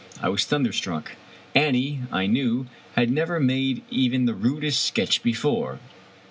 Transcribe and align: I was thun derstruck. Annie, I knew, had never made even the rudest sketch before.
I 0.19 0.29
was 0.29 0.45
thun 0.45 0.63
derstruck. 0.65 1.11
Annie, 1.53 1.99
I 2.11 2.25
knew, 2.25 2.65
had 2.95 3.11
never 3.11 3.39
made 3.39 3.83
even 3.91 4.25
the 4.25 4.33
rudest 4.33 4.83
sketch 4.83 5.21
before. 5.21 5.77